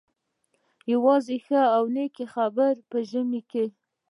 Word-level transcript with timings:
یوازې 0.91 1.33
یوه 1.37 1.41
ښه 1.45 1.61
او 1.75 1.83
نېکه 1.95 2.25
خبره 2.33 2.71
مو 2.77 2.83
په 2.89 2.97
ژمي 3.09 3.41
کې. 3.51 3.65